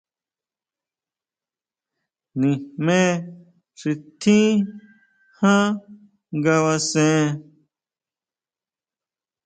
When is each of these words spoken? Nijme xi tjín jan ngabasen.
Nijme 2.39 2.99
xi 3.79 3.91
tjín 4.19 4.55
jan 5.39 5.69
ngabasen. 6.37 7.25